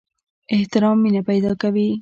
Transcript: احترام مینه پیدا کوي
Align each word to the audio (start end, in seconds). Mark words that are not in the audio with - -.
احترام 0.55 0.97
مینه 1.03 1.21
پیدا 1.29 1.51
کوي 1.61 1.87